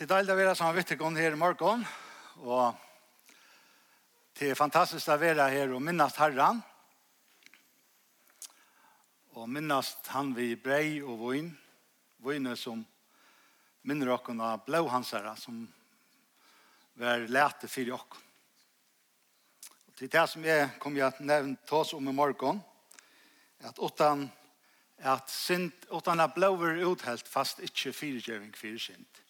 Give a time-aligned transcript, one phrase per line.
[0.00, 1.82] Det er deilig å være sammen med dere her i morgen,
[2.48, 2.78] og
[4.40, 6.62] det er fantastisk å være her og minnes Herren,
[9.36, 11.52] og minnes han vi brei og vøyn,
[12.24, 12.80] vøyne som
[13.84, 15.60] minner dere av blåhansere, som
[16.96, 18.24] var lete for dere.
[19.84, 22.64] Og til det som jeg kommer til å nevne til oss om i morgen,
[23.68, 24.30] at utan
[25.04, 29.26] at synd, utan at blåver uthelt fast ikke fyrirgjøring fyrir synd.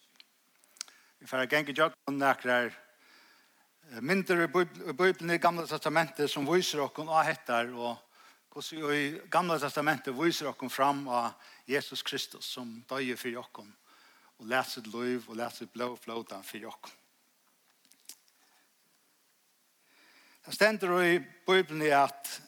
[1.21, 2.71] Vi får genge jag og några
[4.01, 7.97] mindre bibeln i gamla testamentet som viser oss och hettar och
[8.53, 11.31] hvordan i gamla testamentet viser oss fram av
[11.67, 13.67] Jesus Kristus som dör för oss
[14.39, 16.97] och leser liv och leser blå flåta för oss.
[20.45, 22.43] Det ständer i bibeln i att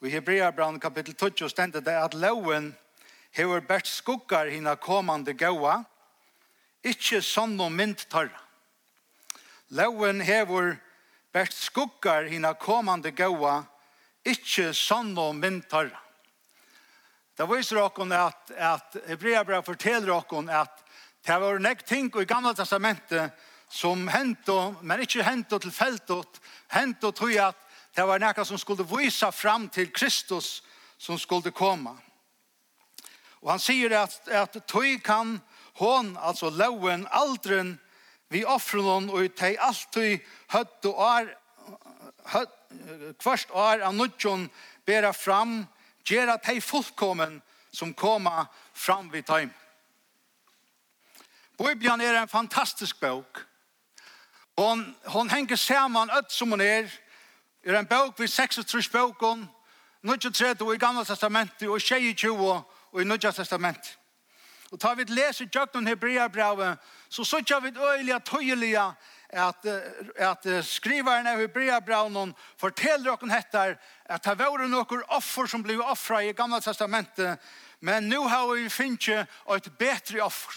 [0.00, 2.74] i Hebreabran kapitel 12 ständer det att loven
[3.30, 5.84] hever bært skuggar hina kommande gåa
[6.82, 8.40] ikkje sånn og mynd tarra.
[9.72, 10.76] Lauen hever
[11.32, 13.62] bært skuggar hina komande gaua,
[14.24, 15.98] ikkje sånn og mynd tarra.
[17.36, 20.82] Det viser okkon at, at Hebreabra forteller okkon at
[21.24, 23.32] det var nek ting i gamla testamentet
[23.72, 26.40] som hento, men ikkje hento til feltot,
[26.74, 27.56] hento tog at
[27.96, 30.60] det var nekka som skulle visa fram til Kristus
[30.98, 31.94] som skulle komme.
[33.40, 35.38] Og han sier at, at tog kan
[35.78, 37.80] hon, altså loven, aldren,
[38.28, 40.18] vi offrer hon, og de alltid
[40.52, 41.32] høtt og år,
[42.32, 42.58] høtt,
[43.20, 44.48] kvart år av nødjon,
[44.86, 45.66] bera fram,
[46.08, 47.40] gera de fullkommen
[47.72, 49.52] som koma fram vid time.
[51.58, 53.46] Bibelen er en fantastisk bok.
[54.58, 56.90] Hon, hon henger saman öll som hon er.
[57.64, 59.48] Er en bok vid 36 bøkken,
[60.02, 62.62] 23 i Gamla Testamentet og 22
[63.00, 63.98] i Nya Testamentet.
[64.72, 66.78] Og tar vi leser tjøkken Hebreabravet,
[67.12, 68.76] så sørger vi øyelig at tøyelig
[69.32, 69.66] at,
[70.16, 73.76] at skriveren av Hebreabravet forteller dere hettar
[74.08, 77.36] at det var noen offer som ble offret i Gamla Testamentet,
[77.80, 80.56] men nå har vi finnet et bedre offer.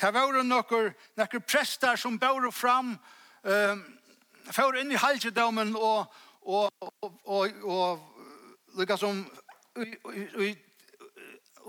[0.00, 2.96] Det var noen, noen prester som bør fram,
[3.42, 3.82] um,
[4.50, 6.06] for inn i halsedommen og,
[6.42, 8.00] og, og, og, og,
[10.34, 10.67] og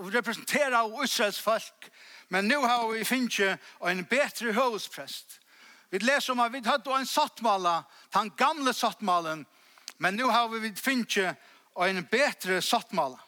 [0.00, 1.90] og representera av Israels folk,
[2.28, 5.36] men nu har vi finnje en betre høvesprest.
[5.90, 7.82] Vi leser om at vi hadde en sattmala,
[8.14, 9.44] den gamle sattmalen,
[9.98, 11.34] men nu har vi finnje
[11.76, 13.18] en betre sattmala.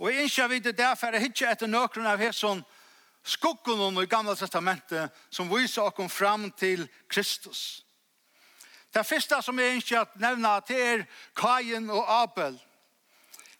[0.00, 2.64] Og jeg innskjer vi det derfor er ikke etter nøkron av hesson
[3.22, 7.84] skuggen om i gamla testamentet som viser oss fram til Kristus.
[8.90, 12.58] Det første som jeg innskjer at nevna til er Kain og Abel–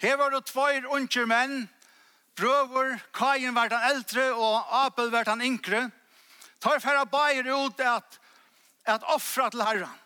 [0.01, 1.67] Her var det tveir unger menn,
[2.37, 5.91] brøver, Kain var den eldre og Abel var den yngre.
[6.61, 8.21] Tar færre bæger ut at,
[8.85, 9.99] at offra til herren.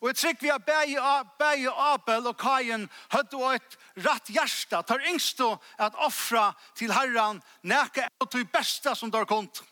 [0.00, 3.76] Og jeg trykker vi at bæge Abel og Kain høyde og et
[4.06, 4.78] rett hjerte.
[4.86, 9.62] Tar yngste at offra til herren nækka og det besta som tar kont.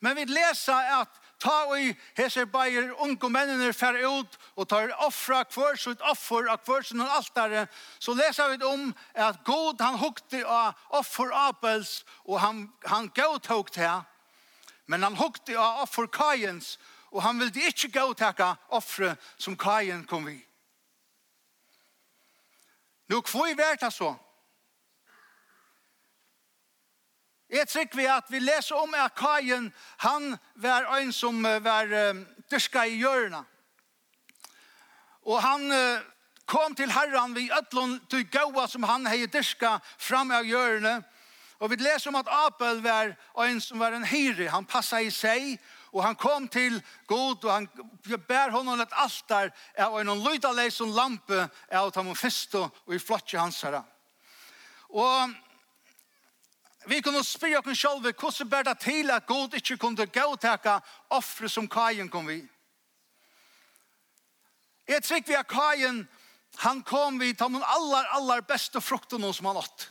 [0.00, 5.42] Men vi leser at ta og hese bæger unge mennene fer ut og tar offra
[5.50, 7.66] hver sitt offer av hver sin altare,
[7.98, 13.74] så leser vi om at God han hukte av offer Abels og han, han godtok
[13.74, 14.02] til
[14.86, 16.76] men han hukte av offer Kajens
[17.12, 20.38] og han ville ikke godtaka offre som Kajen kom vi.
[23.12, 24.14] Nå, hvor er det så?
[27.52, 29.66] Jeg trykker vi at vi leser om at Kajen,
[30.00, 33.42] han var en som var um, dyrka i hjørna.
[35.28, 36.00] Og han uh,
[36.48, 41.02] kom til herran vid ötlån til gaua som han hei dyrka fram av hjørne.
[41.60, 43.12] Og vi leser om at Abel var
[43.44, 44.48] en som var en hyri.
[44.48, 45.60] han passa i seg,
[45.92, 47.68] og han kom til god, og han
[48.28, 52.98] bær honom et altar av en lydaleis som lampe av dem og fyrst og i
[52.98, 53.84] flotje hans herra.
[54.88, 55.36] Og
[56.86, 60.80] Vi kunne spyrja oss sjálve hvordan ber det til at God ikke kunne gautekka
[61.10, 62.40] offre som Kajen kom vi.
[64.88, 66.08] Jeg trykker vi at Kajen,
[66.58, 69.88] han kom vi til den aller, aller beste frukten som han ått.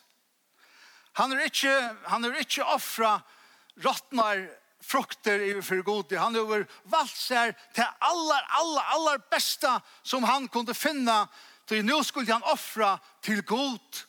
[1.19, 1.71] Han er ikke,
[2.07, 3.19] han er ikke offra
[3.83, 4.45] rottnar
[4.81, 6.11] frukter i for god.
[6.17, 9.71] Han har valgt seg til aller, aller, aller beste
[10.03, 11.25] som han kunne finne.
[11.69, 14.01] Så nå skulle han offra til god.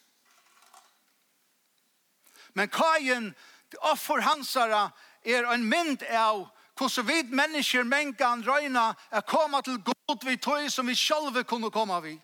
[2.55, 3.35] Men Kain,
[3.81, 4.91] offer hansara,
[5.25, 10.69] er en mynd av hvordan vi mennesker mengan røyna er koma til god vi tøy
[10.73, 12.17] som vi sjølve kunne koma vi.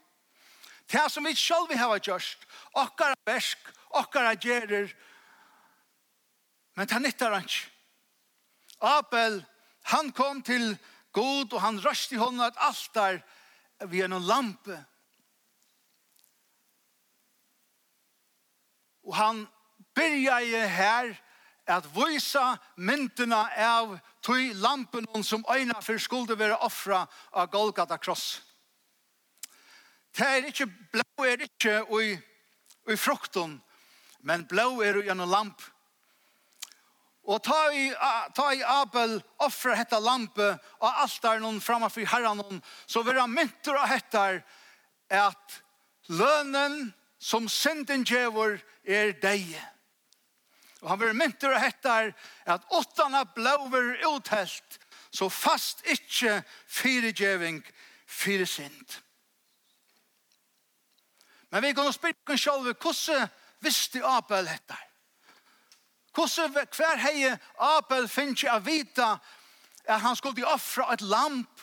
[0.88, 3.58] Det som vi sjølve hava gjørst, okkara versk,
[3.90, 4.90] okkara gjerer,
[6.76, 7.66] men det nyttar han ikke.
[8.80, 9.40] Abel,
[9.90, 10.76] han kom til
[11.12, 13.18] god og han røst i hånden et altar
[13.90, 14.76] vi er noen lampe.
[19.06, 19.44] Og han
[19.98, 21.16] byrjaði her
[21.68, 28.40] at vysa myndina av tui lampen som øyna for skulde være offra av Golgata kross.
[30.16, 32.14] Det er ikke blå er ikke i,
[32.90, 33.58] i frukten,
[34.24, 35.60] men blå er i en lamp.
[37.28, 37.90] Og ta i,
[38.34, 43.88] ta i Abel offra hetta lampe og altaren framfor herran så vil han mynter og
[43.90, 44.40] hettar
[45.12, 45.58] at
[46.08, 48.56] lønnen som synden djevor
[48.86, 49.60] er deie.
[50.80, 52.12] Og han vil mynter og hettar
[52.46, 54.78] at åttana blåver uthelt,
[55.10, 57.62] så fast ikkje fyrigjeving
[58.06, 58.98] fyre sind.
[61.50, 63.28] Men vi kan spyrke oss sjálf, hvordan
[63.64, 64.84] visste Abel hettar?
[66.14, 69.16] Hvordan, hver hei Abel finnes av vita
[69.88, 71.62] at han skulle offra et lamp?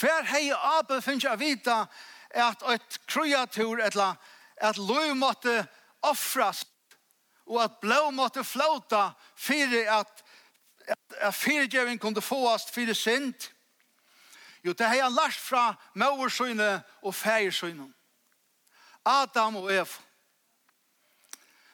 [0.00, 1.84] Hver hei Abel finnes av vita
[2.30, 3.96] at et kreatur, et,
[4.62, 5.64] et løy måtte
[6.02, 6.64] offras
[7.50, 10.22] og at blå måtte flåta fyrir at,
[10.86, 13.50] at, at fyrgjøven kunne fåast fyrir sint.
[14.64, 17.88] Jo, det har han lært fra maursøyne og feiersøyne.
[19.04, 20.06] Adam og Eva.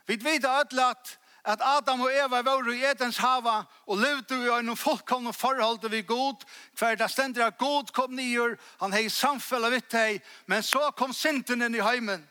[0.07, 4.53] Vi vet alle at, at Adam og Eva var i Edens hava og levde i
[4.55, 6.47] en fullkomne forhold til vi god,
[6.79, 11.13] hver det stender at god kom nyer, han hei samfellet vidt hei, men så kom
[11.13, 12.23] synden inn i heimen.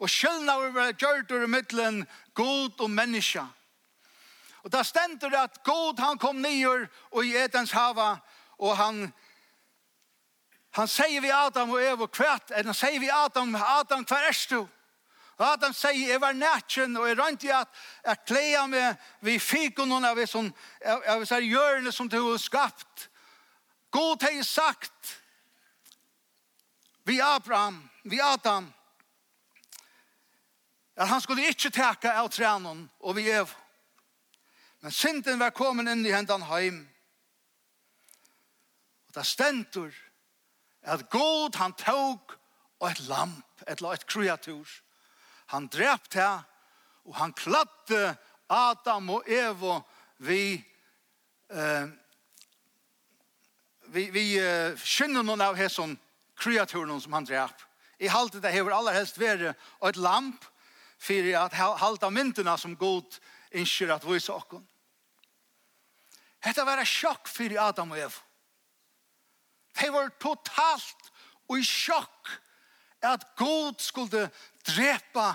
[0.00, 2.04] Og skjølnaver var gjørtur i middelen
[2.34, 3.44] god og menneska.
[4.64, 8.16] Og da stendur at god han kom nyer og i Edens hava
[8.58, 9.12] og han
[10.70, 14.36] Han sier vi Adam og Eva kvart, eller han sier vi Adam, Adam hver er
[14.50, 14.68] du?
[15.42, 17.68] Adam sier, jeg var nætjen, og jeg rønte at
[18.04, 23.08] jeg klea meg vi fikk noen av oss av oss hjørne som du har skapt.
[23.90, 25.16] God har sagt,
[27.04, 28.70] vi Abraham, vi Adam,
[31.00, 33.48] at han skulle ikke teka av trænen og vi ev.
[34.84, 36.82] Men synden var kommet inn i hendene heim.
[39.08, 39.96] Og det stendur
[40.84, 42.36] at god han tog
[42.80, 44.68] og et lamp, et la et kreatur.
[45.52, 46.44] Han drept her,
[47.08, 48.14] og han kladde
[48.48, 49.80] Adam og Evo
[50.20, 50.60] vi
[51.48, 51.88] eh,
[53.88, 55.96] vi, vi eh, kjenner noen av hesson
[56.40, 57.66] kreaturen som han drept.
[58.00, 59.56] I halte det hever aller helst være
[59.88, 60.44] et lamp
[61.00, 63.16] för att halta myndena som god
[63.50, 64.62] inskjer att visa oss.
[66.40, 68.20] Hetta var en sjokk fyrir Adam og Eva.
[69.80, 71.10] De var totalt
[71.48, 72.30] og i sjokk
[73.04, 74.28] at God skulle
[74.66, 75.34] drepa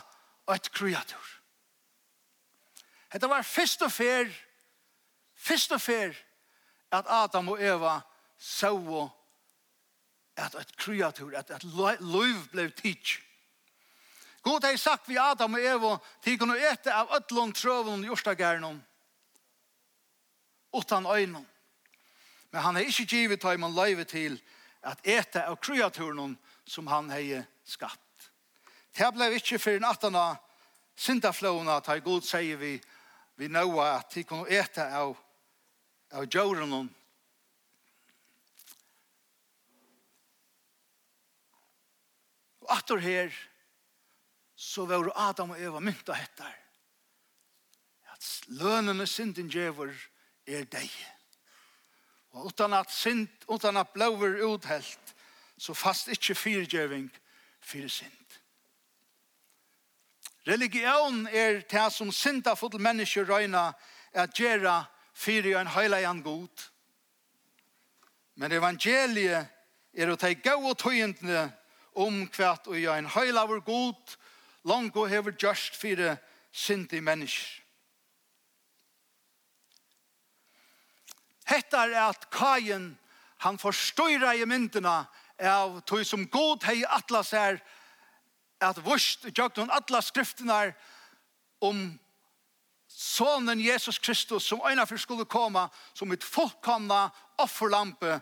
[0.53, 1.29] et kreatur.
[3.09, 4.29] Hetta var fyrst og fer,
[5.33, 6.13] fyrst og fer,
[6.93, 7.99] at Adam og Eva
[8.37, 8.77] så
[10.37, 13.25] at et kreatur, at et liv ble tidsjøk
[14.45, 18.77] God har sagt vi Adam og Eva, de kunne ete av ødlån trøvun i Ørstagærnum,
[20.77, 21.45] utan øynum.
[22.51, 24.37] Men han har ikke givet høy man løyve til
[24.85, 28.29] at ete av kreaturen som han har skapt.
[28.93, 30.35] Det ble ikke for nattana
[30.95, 32.77] syndaflåene at hei god sier vi
[33.35, 35.17] vi nåa at de kunne ete av
[36.15, 36.71] av djøren
[42.65, 43.33] Og atter her,
[44.65, 46.53] så var Adam og Eva mynta hettar.
[48.09, 49.93] At lønene synden djever
[50.47, 50.89] er deg.
[52.33, 55.13] Og utan at, synd, utan at blåver uthelt,
[55.57, 57.11] så fast ikkje fyrgjøving
[57.61, 58.39] fyrir synd.
[60.47, 63.69] Religion er det som syndafull mennesker røyna
[64.13, 66.67] at gjera fyrir en heilajan god.
[68.35, 69.47] Men evangeliet
[69.93, 71.47] er å ta gau og tøyendene
[71.95, 74.17] om kvart og gjøre en heilavur god
[74.65, 76.17] langt og hever gjørst fyrir
[76.51, 77.61] syndige mennesker.
[81.45, 82.95] Hetta er at Kain,
[83.37, 85.03] han forstøyra i myndina
[85.39, 87.59] av tog som god hei atlas er,
[88.63, 90.73] at vurst gjøgt hun atlas skriftene
[91.61, 91.99] om
[92.87, 98.21] sonen Jesus Kristus som øyna for skulle komme som et fullkomna offerlampe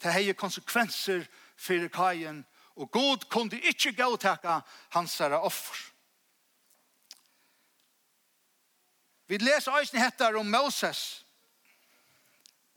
[0.00, 2.44] til hei konsekvenser for Kajen
[2.76, 4.60] Og god kunde ikkje gåtaka
[4.94, 5.92] hans herre offer.
[9.26, 11.24] Vi leser eisen hettar om Moses.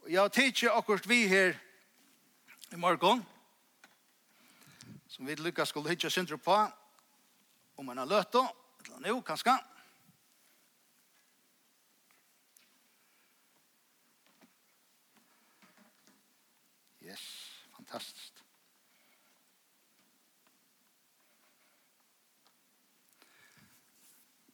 [0.04, 1.56] Og jeg tidser akkurat vi her
[2.72, 3.26] i morgen,
[5.08, 6.56] som vi lykkes skulle hitje syndre på,
[7.76, 8.38] om man har løtt
[8.86, 9.56] eller nå, kanskje.
[17.02, 17.22] Yes,
[17.76, 18.35] fantastisk.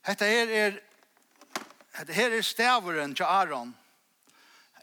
[0.02, 0.78] Hetta her er
[1.94, 3.76] hetta her er staveren til Aron.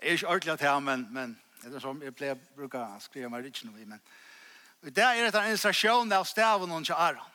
[0.02, 2.80] Jeg er ikke ordentlig til her, men, men det er som jeg pleier å bruke
[2.80, 4.02] å skrive meg riktig noe i, men
[4.80, 7.34] og det er en illustrasjon av staveren til Aron.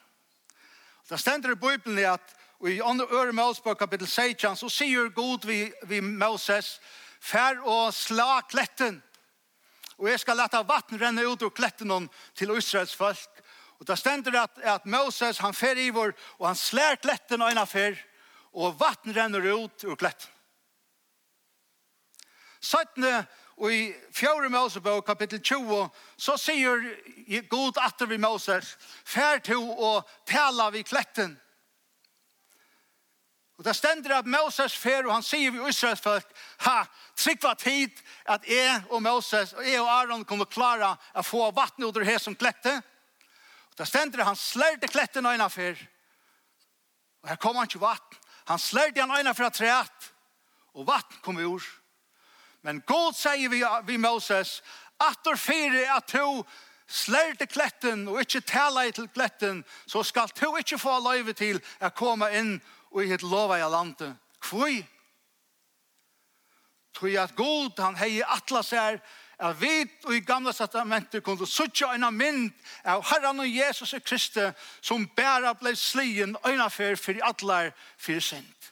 [1.10, 5.44] Det stender i Bibelen at og i andre øre Mosebok kapittel 16 så sier Gud
[5.44, 6.78] vi, vi Moses
[7.20, 9.02] fær og sla kletten
[9.98, 13.42] og jeg skal lette vatten renne ut ur kletten til Israels folk
[13.78, 17.50] Och där stender det att, Moses han fer i vår och han slär letten och
[17.50, 18.04] en affär
[18.52, 20.30] och vatten renner ut ur kletten.
[22.60, 23.24] Sötne
[23.56, 30.08] och i fjärde Mosebok kapitel 20 så sier god atter vi Moses fer till och
[30.24, 31.40] tala vid kletten.
[33.56, 36.26] Och där stender at att Moses fer och han sier vi Israels folk
[36.58, 37.90] ha, tryckvat tid
[38.24, 42.04] att jeg och Moses och jeg och Aaron kommer klara att få vatten ut ur
[42.04, 42.82] här som klette.
[43.78, 45.80] Det stender han slærte kletten øyne for.
[47.22, 48.18] Og her kom han ikke vatten.
[48.46, 50.12] Han slærte han øyne at treet.
[50.74, 51.62] Og vatten kom ur.
[52.62, 54.62] Men god sier vi, vi Moses,
[55.00, 56.44] atter fire at to
[56.86, 61.90] slærte kletten og ikke tala til kletten, så skal to ikke få løyve til å
[61.96, 62.56] komme inn
[62.92, 64.14] og i et lova i landet.
[64.44, 64.82] Kvøy?
[66.94, 69.00] Tog at god han heier atlas her,
[69.44, 69.84] at vi
[70.16, 72.52] i gamla testamentet kunne suttja en mynd
[72.88, 74.46] av Herren og Jesus og Kristi
[74.80, 78.70] som bæra blei slien øynafer fyrir atlar fyrir sint.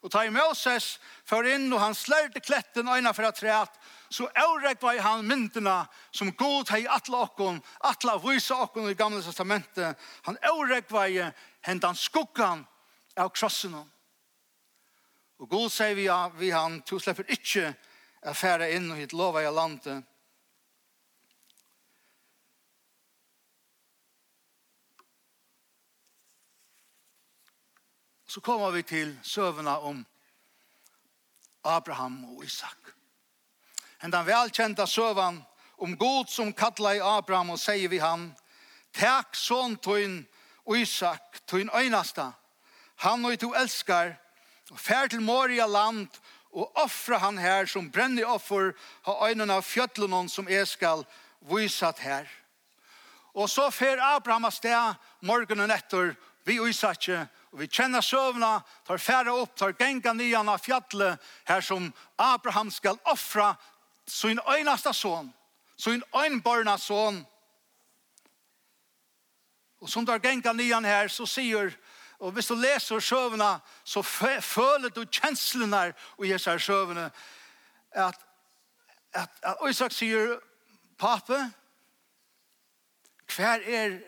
[0.00, 0.98] Og ta i Moses
[1.28, 3.78] for inn og han slærte kletten øynafer at treat
[4.14, 9.22] så aurek var han myndina som god hei atla okkon, atla vysa okkon i gamla
[9.24, 9.96] testamentet.
[10.28, 11.24] Han aurek i
[11.66, 12.64] hendan skuggan
[13.16, 13.74] av krossen.
[15.38, 16.06] Og god sier vi,
[16.38, 17.74] vi han, to slipper ikkje
[18.24, 20.04] jeg færre inn og hit lova jeg landet.
[28.26, 30.00] Så kommer vi til søvna om
[31.64, 32.90] Abraham og Isak.
[34.02, 35.42] En den velkjenta søvan
[35.78, 38.32] om god som kattla i Abraham og sier vi han,
[38.94, 40.20] Takk sånn tøyn
[40.64, 42.30] og Isak, tøyn øynasta,
[43.02, 44.14] han og du elskar,
[44.70, 46.08] og fær til Moria land
[46.54, 48.72] og offra han her som brenner offer
[49.08, 51.02] ha øynene av fjøtlen som jeg skal
[51.50, 52.28] viset her.
[53.34, 56.14] Og så fer Abraham av sted morgenen etter
[56.46, 61.62] vi uisakke og vi kjenner søvna, tar færa opp, tar genga nyan av fjallet her
[61.62, 61.86] som
[62.18, 63.52] Abraham skal offra
[64.10, 65.30] sin øynasta son,
[65.76, 67.20] sin øynborna son.
[69.78, 71.93] Og som tar genga nyan her så sier Abraham
[72.24, 73.50] Og hvis du leser sjøvene,
[73.84, 77.10] så føler du kjenslene og gjør seg sjøvene.
[77.92, 78.16] At,
[79.12, 80.38] at, at Isak sier,
[80.96, 81.36] pape,
[83.36, 83.98] hver er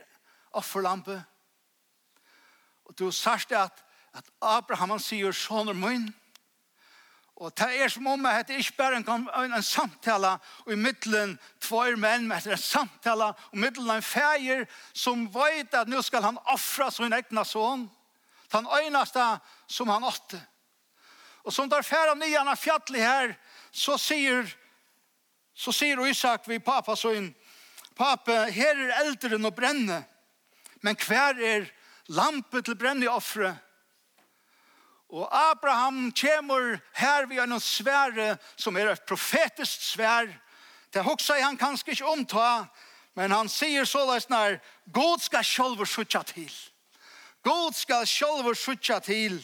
[0.56, 1.18] offerlampe?
[2.88, 3.84] Og du sørst at,
[4.16, 6.08] at Abraham han sier, sånn er min.
[7.36, 10.78] Og det er som om at det ikke bare en, en, en samtale og i
[10.80, 14.64] middelen tvær menn, men det er en samtale og i middelen en feir
[14.96, 17.84] som vet at nå skal han offre sin egna son
[18.56, 19.24] den øyneste
[19.68, 20.40] som han åtte.
[21.46, 23.34] Og som der færre nyan av fjallet her,
[23.70, 24.48] så sier,
[25.54, 27.28] så sier Isak vi pappa så inn,
[27.94, 30.02] pappa, her er elderen å brenne,
[30.82, 31.68] men hver er
[32.08, 33.54] lampe til brenne i offre?
[35.14, 40.26] Og Abraham kommer her vi har noen svære, som er et profetisk svær.
[40.90, 42.66] Det hoksa han kanskje ikke omta,
[43.14, 44.58] men han sier så når,
[44.92, 46.50] God skal sjølver sutja til.
[47.46, 49.38] God skal sjølv sutja til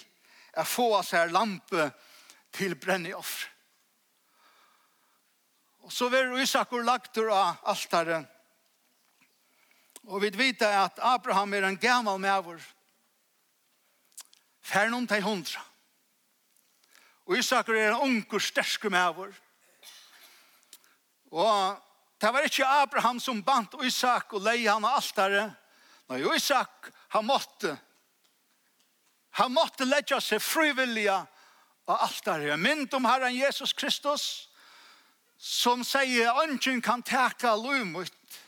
[0.58, 1.86] å få oss her lampe
[2.52, 3.48] til brenneoffre.
[5.82, 8.26] Og så var Isakur lagt av altaren.
[10.06, 12.58] Og vi vet at Abraham er en gammal mæver.
[14.62, 15.62] Færn om til hundra.
[17.26, 19.34] Og Isakur er en unker sterske mæver.
[21.30, 21.78] Og
[22.22, 25.54] det var ikke Abraham som bant Isak og leie han av altaren.
[26.10, 27.76] Nei, Isak han måtte
[29.34, 31.26] Han måtte lägga sig frivilliga
[31.84, 32.56] av altare.
[32.56, 34.48] Mynd om Herren Jesus Kristus
[35.36, 38.40] som säger ungen kan täcka lumut.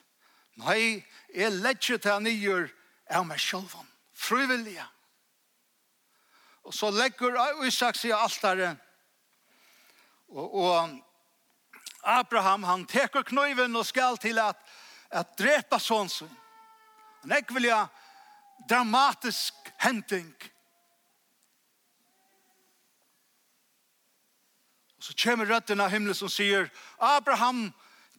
[0.55, 2.73] Nej, jag lägger till nyer
[3.11, 3.77] av mig själv.
[4.15, 4.87] Frivilliga.
[6.63, 8.77] Och så lägger Isak sig av altare.
[10.29, 10.89] Och, och
[12.01, 14.69] Abraham han täcker kniven och skall till att,
[15.09, 16.37] att dräpa sonsen.
[17.23, 17.89] En vilja
[18.69, 20.35] dramatisk händing.
[25.05, 27.67] Og så kommer røtten av himmelen som sier, Abraham,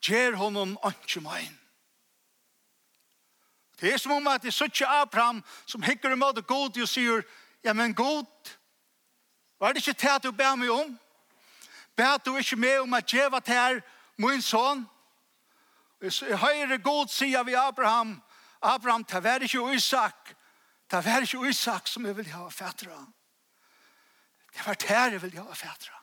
[0.06, 1.56] gjer honom ikke mein.
[3.82, 6.90] Det er som om at det er suttje Abraham som hikker i måte god og
[6.90, 7.26] sier,
[7.64, 8.30] ja, men god,
[9.60, 10.94] var det ikke det at du ber meg om?
[11.98, 13.82] Ber du ikke med om at djeva til her,
[14.18, 14.86] min son?
[16.02, 18.22] Jeg høyre god sier vi Abraham,
[18.62, 20.38] Abraham, det var ikke Isak,
[20.92, 23.06] det var ikke Isak som jeg vil ha fætra.
[24.54, 25.95] Det var det jeg vil ha fætra.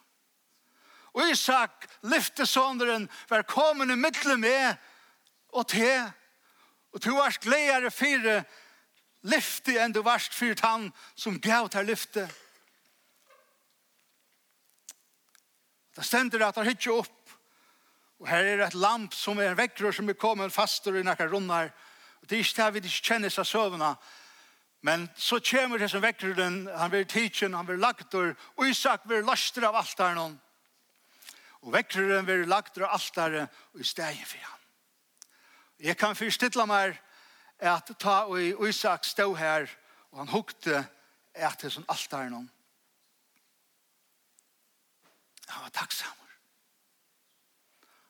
[1.12, 4.74] Og Isak, lyftesånderen, var kommet i middelen med
[5.52, 6.12] og til.
[6.92, 8.42] Og du varst gledere fire
[9.22, 12.26] lyfte enn du varst fyrt han som gav til lyfte.
[15.96, 17.18] Det stender at han hittar opp.
[18.22, 21.30] Og her er et lamp som er en vekkrør som er kommet faster i noen
[21.30, 21.72] runder.
[22.22, 23.96] Og det er ikke det vi ikke kjenner seg søvnene.
[24.82, 29.04] Men så kommer det som vekker den, han blir tidsen, han blir lagt, og Isak
[29.06, 30.40] blir lastet av alt der noen.
[31.62, 34.58] Og vekkeren vil lagt av altare og i stegen for han.
[35.82, 36.98] Jeg kan forstille meg
[37.62, 39.70] at ta og Isak stod her
[40.10, 40.82] og han hukte
[41.32, 42.50] etter som altare noen.
[45.52, 46.18] Han var takksam.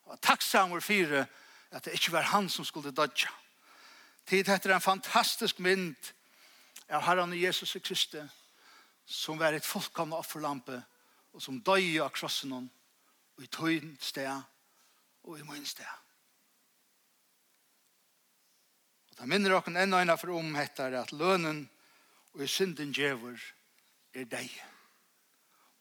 [0.02, 1.16] Han var takksam for
[1.72, 3.30] at det ikke var han som skulle dødja.
[4.26, 6.12] Tid etter en fantastisk mynd
[6.88, 8.30] av Herren Jesus Kristus
[9.06, 10.78] som var et fullkomne offerlampe
[11.32, 12.68] og som døg av krossen om
[13.36, 14.42] og i tøyen sted
[15.22, 15.88] og i min sted.
[19.10, 21.64] Og da minner dere enda ena for om heter at lønnen
[22.32, 23.40] og i synden djever
[24.14, 24.50] er deg.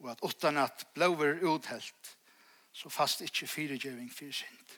[0.01, 2.17] Og at åttan at blåver uthelt
[2.73, 4.77] så fast ikke fire djeving fire synd.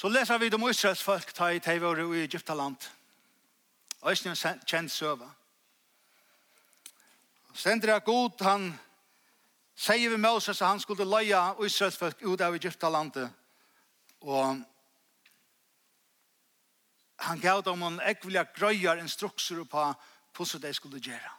[0.00, 2.76] Så leser vi om Israels folk ta i teiv og i Egyptaland.
[4.08, 5.30] Øystein kjent søve.
[7.54, 8.80] Sender jeg god, han
[9.76, 13.30] sier vi Moses at han skulle løye Israels folk ut av Egyptalandet.
[14.20, 14.62] Og
[17.20, 19.92] han gav dem en ekvelig grøyer instrukser på
[20.36, 21.32] hvordan de skulle gjøre.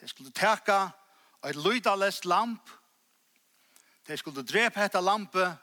[0.00, 0.88] De skulle teka
[1.46, 2.70] et lydalest lamp.
[4.08, 5.54] De skulle drepe etter lampet.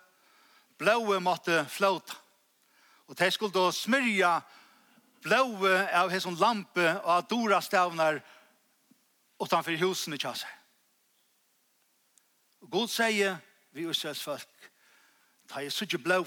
[0.78, 2.15] Blåe måtte flåta.
[3.08, 4.39] Og de skulle smyrja
[5.23, 8.21] blåe av hesson lampe og dora stavnar
[9.41, 10.47] utanfor husen i kjasse.
[12.62, 13.38] Og God sier
[13.71, 14.71] vi Israels folk,
[15.49, 16.21] ta jeg suttje blå,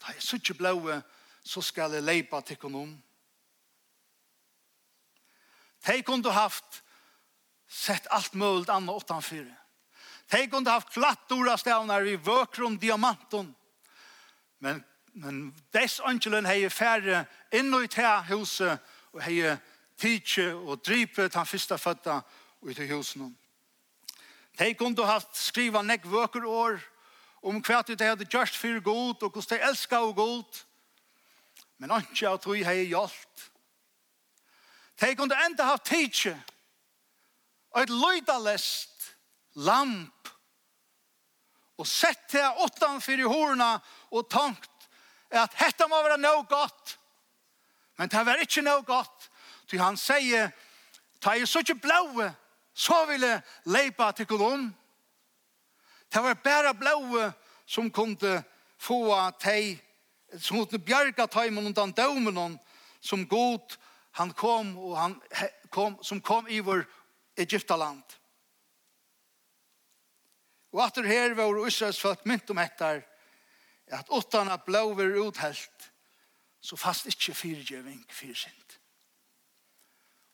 [0.00, 1.00] ta jeg suttje blåe,
[1.44, 2.92] så skal jeg leipa til konom.
[5.86, 6.82] De kunne haft
[7.70, 9.46] sett alt mulig annet utanför.
[10.30, 13.54] De kunde haft klattora stavnar i vökrum diamanton.
[14.58, 18.78] Men, men dess angelen hei færre inn i det huset
[19.12, 19.56] og hei
[20.00, 22.20] tidsi og drypet han fyrsta fødda
[22.62, 23.36] ut i husen.
[24.58, 26.80] De kunne haft skriva nekk vøker år
[27.42, 30.64] om hva de hadde gjort for god og hvordan de elska og god.
[31.78, 33.46] Men ikke at hun hei hjalt.
[35.00, 36.34] De kunne enda haft tidsi
[37.70, 39.12] og et løydalest
[39.62, 40.30] lamp
[41.80, 43.78] og sett det åttan fyrir horna
[44.10, 44.88] og tankt
[45.30, 46.96] at dette må være noe godt
[48.00, 49.26] Men det var ikke noe godt,
[49.68, 50.46] ty han sier,
[51.20, 52.30] ta jeg så ikke blaue,
[52.72, 54.70] så vil jeg leipa til kolon.
[56.08, 57.26] Det var bare blaue
[57.68, 58.38] som kunne
[58.80, 59.02] få
[59.36, 59.82] teg,
[60.32, 62.56] som kunne bjerga teimen undan dømen
[63.04, 63.76] som god
[64.16, 65.18] han kom og han
[65.68, 66.86] kom, som kom i vår
[67.36, 68.00] Egyptaland.
[70.72, 73.04] Og atter her var Israels folk mynt om etter
[73.92, 75.89] at åttana blåver uthelt
[76.60, 78.76] så fast ikke fyrgjøving fyr synd.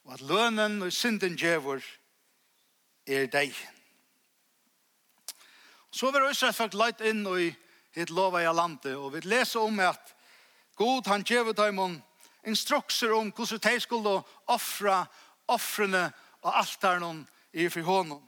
[0.04, 1.82] Og at lønnen og synden gjøver
[3.06, 3.54] er deg.
[5.90, 7.48] Så var Øsret folk leit inn i
[7.96, 10.12] et lova i landet, og vi leser om at
[10.76, 12.02] God han gjøver dem om
[12.46, 15.06] instrukser om hvordan de skulle offre
[15.48, 16.10] offrene
[16.42, 18.20] og altaren i for hånden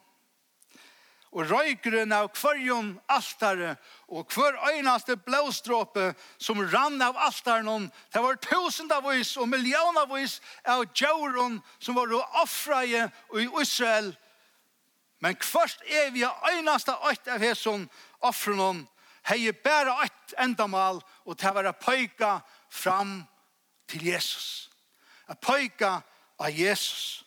[1.33, 3.77] og røykeren av kvarjon altare,
[4.09, 10.39] og hver øynaste blåstråpe som rann av altaren, det var tusen av oss og millionavis
[10.65, 14.15] av djauron som var offreie i Israel.
[15.21, 17.89] Men hvert vi øynaste øyt av hesson
[18.21, 18.87] offren,
[19.29, 22.39] hei bæra øyt endamal, og det var pøyka
[22.71, 23.27] fram
[23.89, 24.71] til Jesus.
[25.29, 26.01] A pøyka
[26.39, 27.25] av Jesus.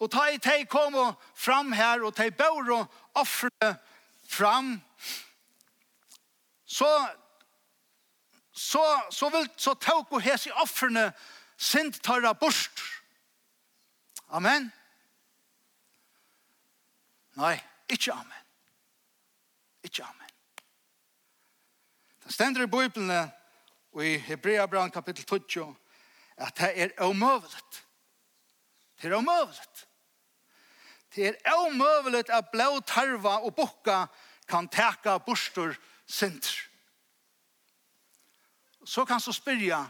[0.00, 3.74] Og ta i teg kom og fram her, og teg bør og offre
[4.24, 4.78] fram.
[6.64, 6.88] Så,
[8.52, 11.10] så, så vil så tåk og hes i offrene
[11.60, 12.84] sint tarra bort.
[14.30, 14.70] Amen.
[17.40, 17.56] Nei,
[17.90, 18.46] ikke amen.
[19.84, 20.32] Ikke amen.
[22.24, 23.10] Det stender i Bibelen
[23.92, 25.76] og i Hebreabran kapittel 20
[26.40, 27.84] at det er omøvelet.
[29.02, 29.86] Det er omøvelet.
[31.14, 34.04] Det er omøvelet at blå tarva og bukka
[34.48, 35.74] kan teka bostor
[36.06, 36.66] sintr.
[38.84, 39.84] Så kan så spyrja,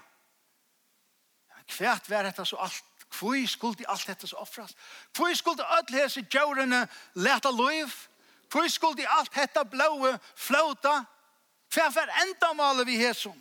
[1.70, 4.74] kvært vær dette så alt, kvøy skulle alt dette så offras,
[5.14, 6.82] kvøy skulle alle hese djørene
[7.14, 7.92] leta loiv,
[8.50, 11.04] kvøy skulle alt dette blåe flåta,
[11.70, 13.36] kvært vær enda maler vi hesum.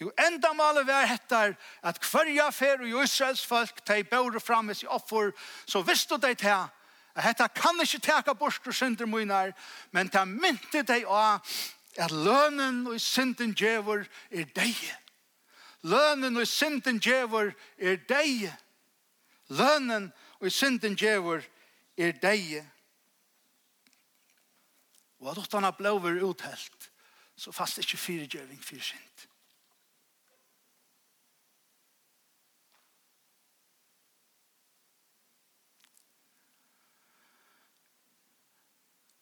[0.00, 4.76] Jo, enda malet vær hettar at hverja fer og Israels folk tei bære fram i
[4.92, 5.32] offer,
[5.64, 9.54] så visste de til at hetta kan ikkje teka bort og synder munar,
[9.90, 11.40] men ta mynte dei av
[11.96, 14.76] at lønnen og synden djevor er deg.
[15.86, 18.50] Lønnen og synden djevor er deg.
[19.48, 21.44] Lønnen og synden djevor
[21.96, 22.66] er deg.
[25.22, 26.90] Og at åttana blåver uthelt,
[27.36, 29.25] så fast ikkje fyrirgjøving fyrir synd.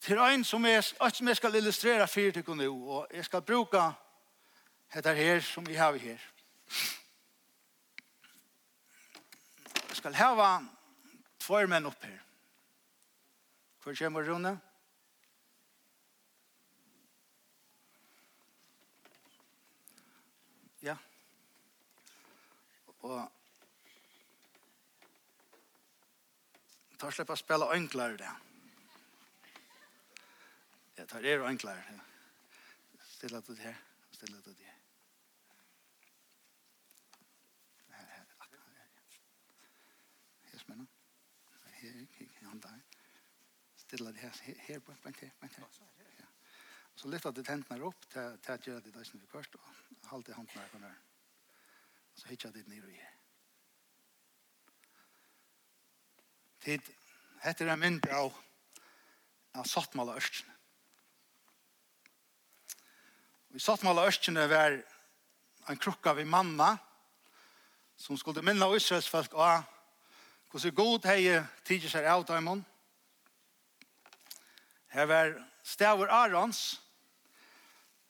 [0.05, 3.91] til ein som jeg, som jeg skal illustrera fire til nu, og jeg skal bruka
[4.93, 6.21] dette her som vi har her.
[9.89, 10.59] Jeg skal hava
[11.41, 12.21] tvær menn opp her.
[13.81, 14.53] Hvor kommer Rune?
[20.81, 20.97] Ja.
[23.01, 23.29] Og
[26.97, 28.29] tar slipper å spille enklere det.
[28.29, 28.44] Ja.
[30.97, 32.01] Ja, tar er og enklere.
[33.03, 33.75] Stille det her,
[34.11, 34.75] stille det her.
[37.89, 38.87] Her, her, akkurat her.
[40.51, 40.85] Her spenner.
[41.63, 42.79] Her, her, her, her,
[43.75, 45.53] stilla det her, her, her, her, til, på en
[46.95, 50.33] Så litt det hentene opp, til at gjøre det det som vi først, og halte
[50.33, 50.77] hentene her på
[52.13, 53.13] Og så hittar det nere i her.
[56.63, 56.91] Tid,
[57.43, 58.31] hette er en mynd av,
[59.53, 60.54] av sattmål av ørsten.
[63.55, 64.73] Vi satt med alle østene var
[65.71, 66.73] en krukka ved manna
[67.95, 69.61] som skulle minna Israels folk av
[70.51, 72.49] hvordan god hei tidlig seg av dem.
[74.91, 75.31] Her var
[75.63, 76.59] stavur Arons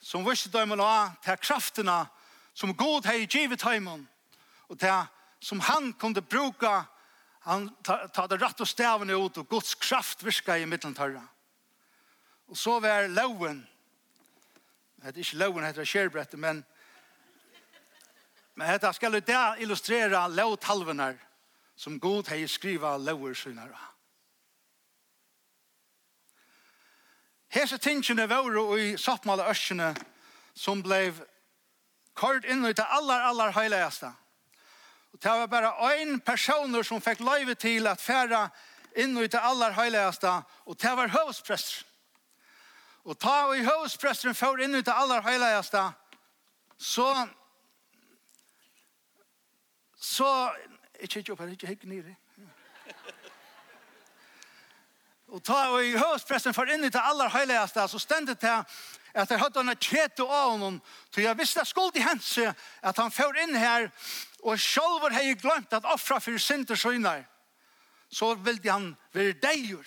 [0.01, 1.99] som visste dem av til kraftene
[2.57, 5.05] som god hei givet dem og til
[5.45, 6.87] som han kunde bruka
[7.45, 11.21] han ta det rett og stavene ut og Guds kraft virka i middeltarra.
[12.49, 13.61] Og så var loven
[15.05, 16.65] heter ikke loven, heter kjærbrettet, men
[18.55, 21.17] men dette skal det illustrere lovtalvene
[21.75, 23.79] som god har skrivet lover synere.
[27.51, 29.93] Hese tingene våre i sattmale ørsene
[30.55, 31.11] som ble
[32.15, 34.11] kort inn til aller, aller høyligeste.
[35.13, 38.49] Og det var bare en personer som fikk løyve til at fære
[38.95, 40.31] inn til aller høyligeste,
[40.65, 41.83] og det var høvesprester.
[43.05, 45.81] Og ta og i høvdspresteren for inn ut det aller høyleieste,
[46.77, 47.09] så,
[49.95, 50.29] så,
[50.99, 52.15] ikke ikke opp her, ikke hekk nere.
[55.35, 58.53] Og ta og i høvespresteren for inn ut det aller høyleieste, så stendet det
[59.15, 60.79] at jeg hadde henne kjete av honom,
[61.13, 62.45] så jeg visste at skuld i hense
[62.81, 63.89] at han får inn her,
[64.43, 67.23] og selv har jeg glemt at offra for synder søgner,
[68.09, 69.85] så ville han være deigur.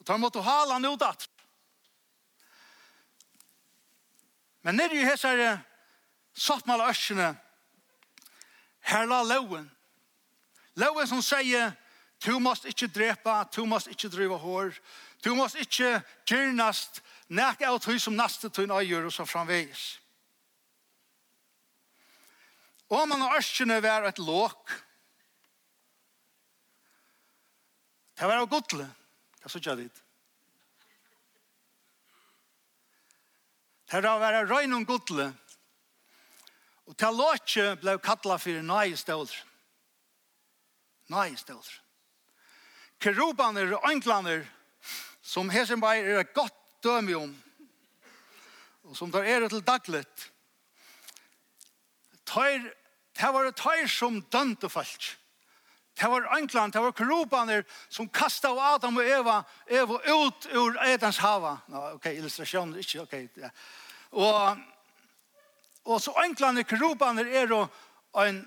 [0.00, 1.28] Og ta måtte hala han ut at.
[4.68, 5.54] Men nere i hessare
[6.36, 7.30] sattmala ørsene,
[8.84, 9.64] her la loven.
[10.76, 11.70] Loven som sier,
[12.20, 14.74] du måst ikke drepa, du måst ikke driva hår,
[15.24, 17.00] du måst ikke gyrnast,
[17.32, 19.86] nek av tøy som naste tøyn øyer og så framvegis.
[22.92, 24.74] Og man har ørsene vær et låk.
[28.20, 30.04] Det var av godle, det er så ikke dit.
[33.88, 35.28] Det har vært røgn og godle.
[36.88, 39.36] Og til låtje ble kattlet for nøye ståler.
[41.12, 41.74] Nøye ståler.
[43.00, 44.44] Kerubaner og ønglaner
[45.22, 47.36] som Hesenberg er et godt døme om
[48.88, 50.28] og som der er til daglet
[52.28, 52.70] tøyr,
[53.18, 55.08] det var tøyr som dømte folk
[55.98, 60.76] Det var anklan, det var kropaner som kastet av Adam og Eva, Eva ut ur
[60.86, 61.56] Edens hava.
[61.66, 63.14] No, ok, illustrasjon, ikke, ok.
[63.34, 63.50] Ja.
[64.10, 64.60] Og,
[65.90, 67.54] og så anklan og kropaner er
[68.22, 68.38] en,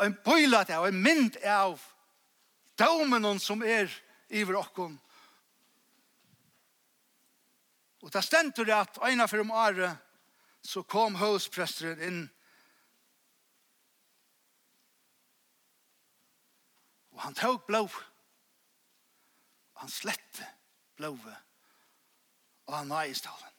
[0.00, 1.76] en bøyla til, en mynd av
[2.80, 3.92] daumen som er
[4.32, 4.96] iver okkon.
[8.04, 10.00] Og det stendur at eina for om året
[10.64, 12.24] så kom høvspresteren inn
[17.14, 17.82] Og han tog blå.
[19.74, 20.46] Og han slette
[20.96, 21.36] blåve.
[22.66, 23.50] Og han var i stalen.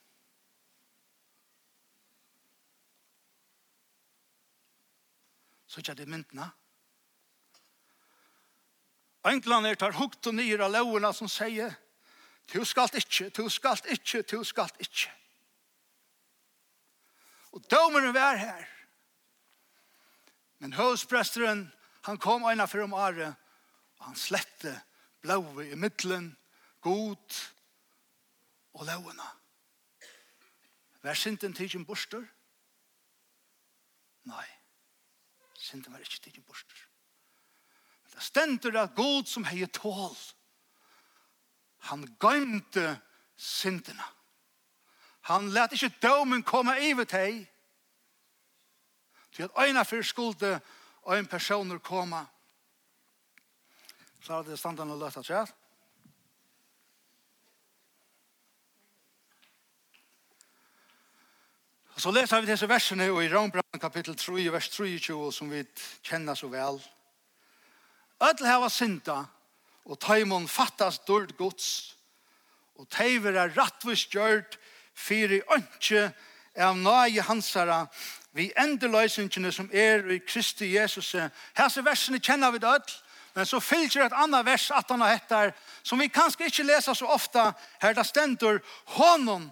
[5.68, 6.52] Så ikke det myndene.
[9.26, 11.74] Englene tar hukt og nyr av lovene som sier
[12.46, 15.10] «Tu skal ikke, tu skal ikke, tu skal ikke.»
[17.58, 18.68] Og domeren var her.
[20.60, 21.66] Men høvspresteren,
[22.06, 23.34] han kom øyne for om året
[24.06, 24.82] han slette
[25.22, 26.38] blåve i middelen,
[26.82, 27.38] god
[28.74, 29.30] og lovene.
[31.02, 32.22] Vær synden tidsen borster?
[34.30, 34.46] Nei,
[35.58, 36.84] synden var ikke tidsen borster.
[38.04, 40.14] Men det stender at god som heier tål,
[41.90, 43.00] han gøymte
[43.38, 44.06] syndene.
[45.30, 47.42] Han let ikke dømen komme i ved deg,
[49.34, 50.60] til at øyne for skulde
[51.02, 52.22] og en personer komme.
[54.26, 55.52] Så er det standan og løtta træt.
[61.98, 65.62] Så leser vi disse versene i Rombrand kapittel 3, vers 23, som vi
[66.02, 66.82] kjenner så vel.
[68.26, 69.20] Ødel heva synda,
[69.86, 71.96] og taimon fattas dård gods,
[72.82, 74.58] og teiver er rattvis gjørt,
[74.96, 76.10] fyrir ønske
[76.58, 77.84] av nøye hansara,
[78.34, 81.14] vi endeløysingene som er i Kristi Jesus.
[81.56, 83.02] Hese versene kjenner vi det ødel.
[83.36, 85.52] Men så fylgjer et annet vers at han hettar,
[85.84, 87.50] som vi kanskje ikke leser så ofta,
[87.82, 88.62] her det stendur,
[88.96, 89.50] honom,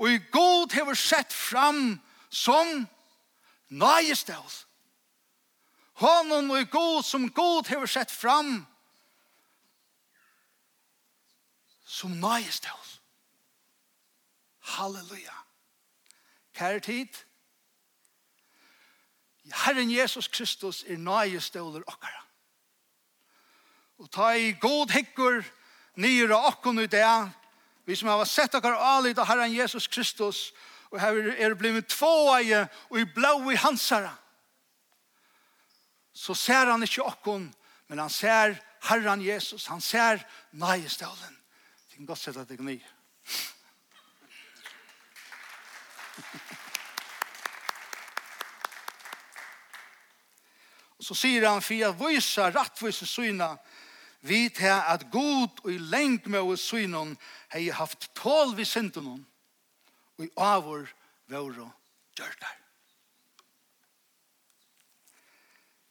[0.00, 2.86] og i god hever sett fram som
[3.68, 4.54] nøyestål.
[6.00, 8.62] Honom og i god som god hever sett fram
[11.84, 12.88] som nøyestål.
[14.78, 15.36] Halleluja.
[16.54, 17.20] Kære tid,
[19.66, 22.29] Herren Jesus Kristus er nøyeståler okkara.
[24.00, 25.44] Og ta i god hekkur
[26.00, 27.04] nyr og okkon i det.
[27.84, 30.50] Vi som har sett okkar alit av Herren Jesus Kristus
[30.90, 34.10] og her er blivit två eie og i blå i hansara.
[36.12, 37.46] Så ser han ikkje okkon,
[37.86, 38.56] men han ser
[38.88, 41.36] Herren Jesus, han ser nægestalen.
[41.88, 42.88] Det kan godt sette deg det nye.
[50.98, 53.54] Og så sier han, for jeg viser rettviser syna,
[54.20, 57.16] vi til at god og i lengt med oss synen
[57.52, 59.24] hei haft tål vi synden
[60.18, 60.88] og i avur
[61.30, 61.70] våre
[62.18, 62.56] gjørdar.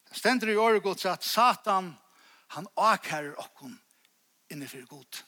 [0.09, 1.93] Det stender i året at Satan
[2.49, 3.79] han akærer okkon
[4.49, 5.23] innenfor god.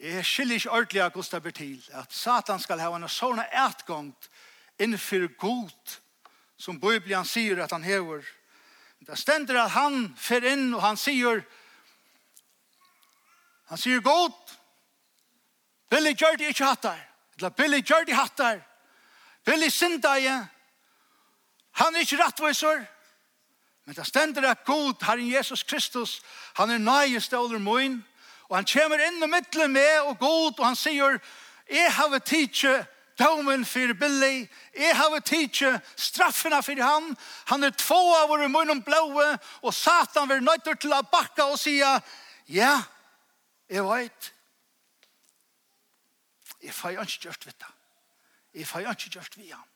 [0.00, 4.28] Jeg skiljer ikke ordentlig av Gustav Bertil at Satan skal ha en sånn etgångt
[4.78, 5.94] innenfor god
[6.58, 8.26] som Bibelen sier at han hever
[9.06, 11.42] Det stender at han fer inn og han sier
[13.68, 14.32] han sier god
[15.88, 17.00] Billy gjør det ikke hattar
[17.38, 18.60] eller Billy gjør det hattar
[19.44, 20.28] Billy synda i
[21.78, 22.84] han er ikke rettviser
[23.88, 26.18] men det stender at god herren Jesus Kristus
[26.58, 28.00] han er nøye ståler moin
[28.48, 31.20] og han kommer inn og mittler med og god og han sier
[31.68, 32.74] jeg har tidsi
[33.18, 34.46] domen for Billy.
[34.76, 37.16] Jeg har tidsi straffene for han.
[37.46, 41.58] Han er två av våre munnen blåe, og Satan vil nøytter til å bakka og
[41.58, 42.00] sige,
[42.48, 42.74] ja,
[43.68, 44.32] jeg vet.
[46.62, 47.72] Jeg får ikke gjort vitt det.
[48.54, 49.66] Jeg får ikke gjort vitt han.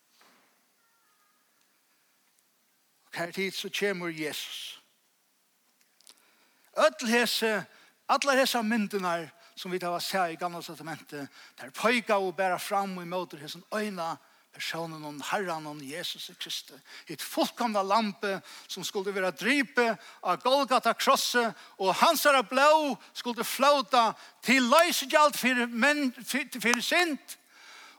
[3.06, 4.22] Og her tid så kommer Jesus.
[4.24, 4.82] Jesus.
[7.08, 7.64] Hese,
[8.08, 12.96] alla hese myndunar som vi tar seg i gamla testamentet, der pøyga og bæra fram
[12.96, 14.16] og imøter hesson øyna
[14.52, 16.80] personen om Herren om Jesus Kristus.
[17.08, 19.86] Et fullkomna lampe som skulle være drype
[20.22, 24.12] av Golgata krosset, og hans er blå skulle flåta
[24.44, 27.38] til løysegjalt for, men, for, for sint.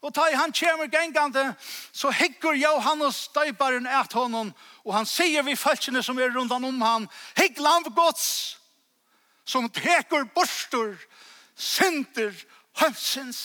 [0.04, 1.54] Og ta i han kommer gengande,
[1.92, 4.52] så hygger Johannes døybaren et honom,
[4.84, 7.08] og han sier vi følgene som er rundan om han,
[7.40, 8.58] hygg lampgods,
[9.48, 10.98] som teker borstor,
[11.56, 12.34] synder
[12.82, 13.42] høvsins.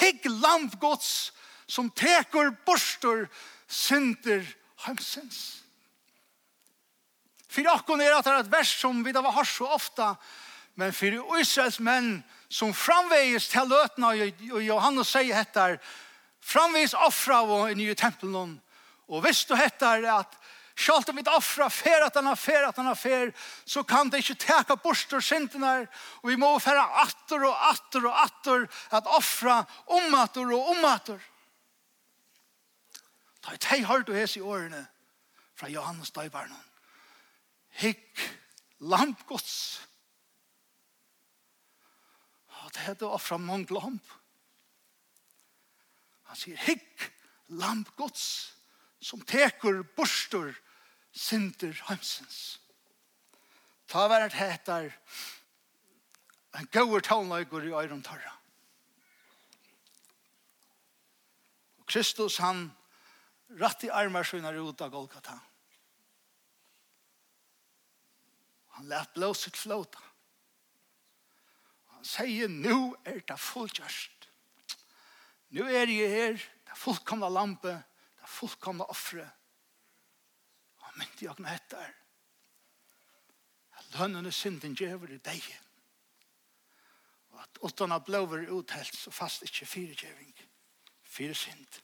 [0.00, 1.32] Higg land gods
[1.66, 3.26] som teker borster
[3.68, 4.44] synder
[4.86, 5.62] høvsins.
[7.48, 10.14] For akkurat er at det et vers som vi da var hørt så ofta,
[10.76, 12.18] men for Israels menn
[12.52, 15.78] som framveges til løtene, og Johannes sier hettar,
[16.44, 18.58] framveges offra og i nye tempelen,
[19.08, 20.36] og hvis du hettar at
[20.76, 23.30] Sjalt om vi offra fer at han har fer at han har fer,
[23.64, 25.86] så kan det ikke teka borster syndene,
[26.20, 28.66] og vi må færa atter og atter og atter
[28.98, 29.62] at offra
[29.96, 31.22] omatter og omatter.
[33.40, 34.82] Ta i hei hørt og hes i årene
[35.56, 36.60] fra Johannes Døybarnen.
[37.80, 38.20] Hikk
[38.84, 39.56] lampgods.
[42.66, 44.12] Og det heter offra mong lamp.
[46.28, 47.08] Han sier hikk
[47.48, 48.26] lampgods
[49.00, 50.52] som teker borster
[51.16, 52.58] synder heimsens.
[53.88, 54.92] Ta vært heter
[56.56, 58.32] en gauur tålnøygur i øyren tarra.
[61.80, 62.68] Og Kristus han
[63.60, 65.38] ratt i armar synar ut av Golgata.
[68.76, 70.02] Han lät blåset flåta.
[71.86, 74.28] Han säger, nu er det fullgjørst.
[75.48, 77.72] Nu er jeg her, det fullkomna lampe,
[78.20, 79.30] det fullkomna offre,
[80.96, 81.94] myndi med hettar.
[83.96, 85.44] Lønnen er synden gjøver i deg.
[87.32, 90.32] Og at åttan av blåver uthelt så fast ikkje fire gjøving.
[91.04, 91.82] Fire synd.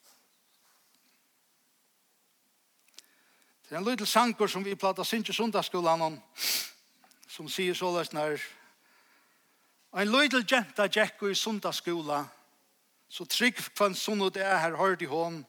[3.62, 6.18] Det er en liten sanker som vi plata synkje sundagsskolan om
[7.32, 8.42] som sier så løs når
[9.96, 12.26] en liten jenta gikk i sundagsskolen,
[13.08, 15.40] så trygg kvann sunnet er her hørt i hånd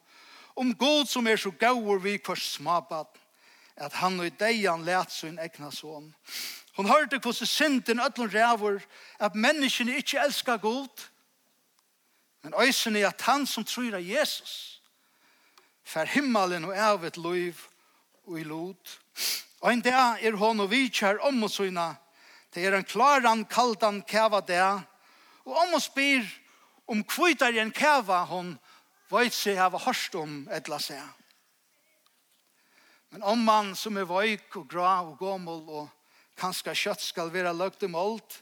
[0.56, 3.20] om god som er så gauur vi kvart smabat
[3.76, 6.14] at han og deian let sin egna son.
[6.76, 8.80] Hon hørte hvordan synden ødlun rævur,
[9.18, 10.88] at menneskene ikke elskar god,
[12.42, 14.82] men øysen er at han som tror av Jesus,
[15.84, 17.60] fer himmelen og evet liv
[18.26, 19.00] og i lot.
[19.60, 21.94] Og en dag er hon og vidkjær om og syna,
[22.54, 24.82] det er en klaran, kaldan kæva dag,
[25.44, 26.24] og om og spyr
[26.86, 28.54] om kvitar en kæva hon,
[29.10, 31.02] veit seg hava hørst om etla seg.
[33.14, 35.84] Men om man som er vøyk og grå og gommel og
[36.34, 38.40] kanskje kjøtt skal være løgt i målt,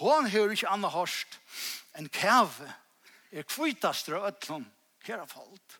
[0.00, 1.36] hon hører ikke annet hørst
[1.94, 2.66] enn kæve
[3.30, 4.66] er kvittastre øtlån
[5.06, 5.78] kjære folk.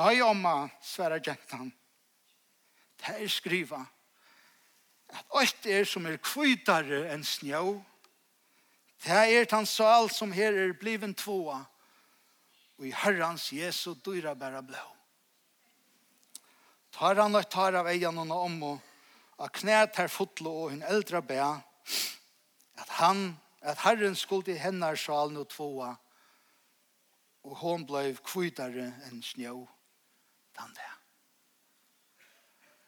[0.00, 1.68] Nei, omma, sverre gentan,
[3.04, 3.84] det er skriva
[5.12, 7.76] at alt er som er kvittare enn snjå,
[9.04, 11.60] det er tan sal som her er bliven tvåa,
[12.80, 14.95] og i herrans Jesu dyra bæra blå.
[16.96, 20.84] Tar han og tar av eian og om og av knæt her fotlo og hun
[20.88, 21.40] eldre bæ
[22.76, 25.90] at han, at Herren skulle til hennar sjalen no tvåa
[27.44, 29.58] og hon blei kvitare enn snjå
[30.56, 30.92] den det.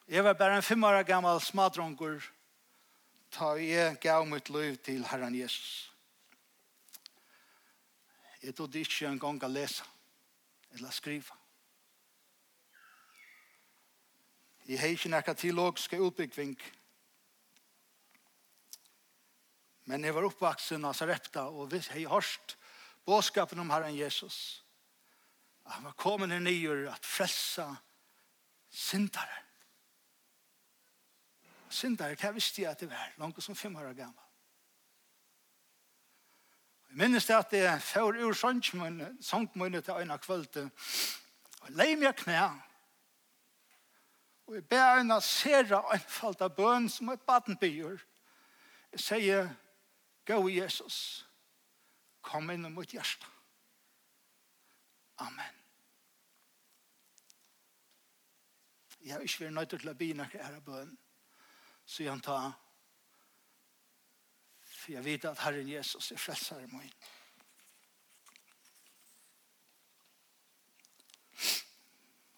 [0.09, 2.25] Jeg var bare en fem år gammel smadrongur
[3.31, 5.93] ta jeg gav mitt liv til Herren Jesus.
[8.43, 9.85] Jeg trodde ikke en gang å lese
[10.73, 11.37] eller skrive.
[14.69, 16.57] i heikin ekka teologiska utbyggving.
[19.89, 22.57] Men jeg var oppvaksen av Sarepta og vi har hørt
[23.09, 24.63] båskapen om Herren Jesus.
[25.69, 27.71] Han var kommet her nye at frelsa
[28.69, 29.45] syndare.
[31.69, 33.13] Syndare, hva visste jeg at det var?
[33.21, 34.25] Langt som fem år gammel.
[36.89, 40.71] Jeg minnes det at jeg får ur sånt, men til øyne kvølte.
[41.61, 42.49] Og leie meg knæ,
[44.49, 47.99] Og jeg ber en av sere anfalt av bøn som et badenbyer.
[48.95, 49.49] Jeg sier,
[50.25, 51.27] gå Jesus,
[52.25, 53.27] kom inn mot hjertet.
[55.21, 55.59] Amen.
[59.05, 60.95] Jeg har ikke vært nødt til å bli noen ære bøn.
[61.85, 62.55] Så jeg tar,
[64.65, 66.97] for jeg vet at Herren Jesus er frelser i min.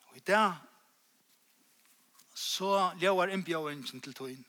[0.09, 0.70] Og i dag
[2.61, 4.45] så ljøver innbjøringen til tøyen.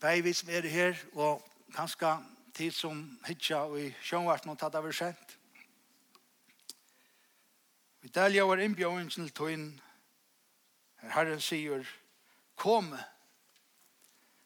[0.00, 1.42] Begge vi som er her, og
[1.74, 2.10] kanskje
[2.54, 5.32] tid som hitja og i sjønvart nå tatt av er sent.
[8.04, 9.64] Vi der ljøver innbjøringen til tøyen.
[11.02, 11.82] Her Herren sier,
[12.54, 12.92] kom,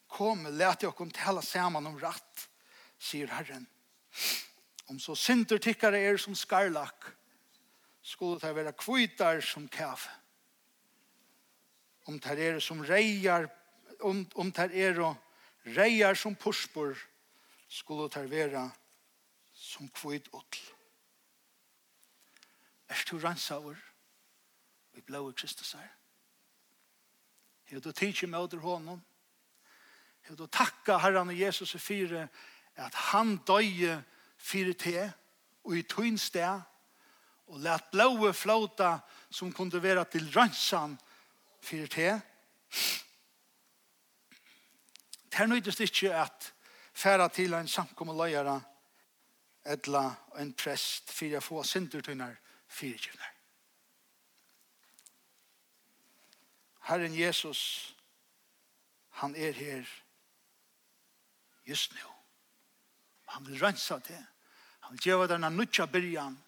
[0.09, 2.47] kom, let jeg kom tala saman om ratt,
[2.99, 3.67] sier Herren.
[4.89, 7.13] Om så synder tikkare er som skarlak,
[8.01, 10.09] skulle det være kvitar som kaffe
[12.09, 13.49] om det er som reier,
[14.01, 15.01] om, om det er
[15.77, 16.97] reier som puspor,
[17.69, 18.65] skulle det være
[19.53, 20.63] som kvitt utl.
[22.89, 23.77] Er du rannsauer?
[24.97, 25.91] Vi blå i Kristus her.
[27.69, 29.03] Hev du tidsi med under honom.
[30.25, 32.29] Hev du takka herran og Jesus i fire
[32.79, 33.99] at han døye
[34.39, 35.11] fire te
[35.65, 36.63] og i tøyn sted
[37.49, 38.99] og let blåe flåta
[39.31, 40.97] som kunde være til ransan
[41.61, 42.21] fyrir te.
[45.29, 46.53] Det er nøydest ikke at
[46.93, 48.61] færa til en samkomme løyere
[49.69, 50.05] edla
[50.41, 52.37] en prest fyrir å få sindertøyner
[52.69, 53.35] fyrirgivner.
[56.89, 57.95] Herren Jesus,
[59.21, 59.89] han er her
[61.69, 62.13] just nu.
[63.29, 64.21] Han vil rensa det.
[64.81, 66.39] Han vil gjøre denne nødja byrjan.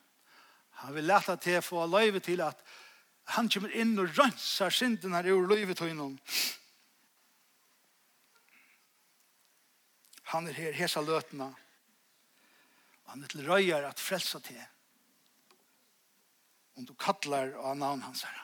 [0.81, 2.63] Han vil leta til få løyve til at
[3.37, 6.16] Han kommer inn og rønsar synden her ur livet til innom.
[10.33, 11.51] Han er her, hesa løtene.
[13.11, 14.61] Han er til røyar at frelsa til.
[16.78, 18.37] Om du kattler av navn hans her.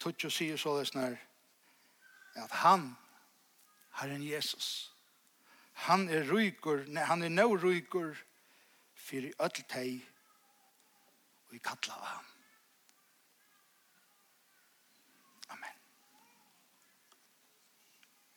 [0.00, 1.16] tog og sier så det snar,
[2.40, 2.94] at han,
[4.00, 4.92] har en Jesus,
[5.72, 8.16] han er rygur, nei, han er no rygur,
[8.96, 9.26] for
[9.60, 9.98] i teg,
[11.50, 12.29] og vi kallar av ham.